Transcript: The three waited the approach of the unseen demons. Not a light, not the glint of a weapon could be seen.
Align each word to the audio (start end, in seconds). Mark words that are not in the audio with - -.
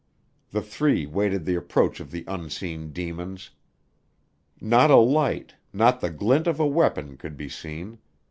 The 0.49 0.63
three 0.63 1.05
waited 1.05 1.45
the 1.45 1.53
approach 1.53 1.99
of 1.99 2.09
the 2.09 2.23
unseen 2.27 2.91
demons. 2.91 3.51
Not 4.59 4.89
a 4.89 4.95
light, 4.95 5.53
not 5.73 6.01
the 6.01 6.09
glint 6.09 6.47
of 6.47 6.59
a 6.59 6.65
weapon 6.65 7.17
could 7.17 7.37
be 7.37 7.47
seen. 7.49 7.99